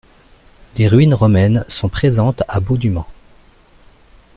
Des 0.73 0.87
ruines 0.87 1.13
romaines 1.13 1.63
sont 1.67 1.87
présentes 1.87 2.41
à 2.47 2.59
Beaudument. 2.59 3.05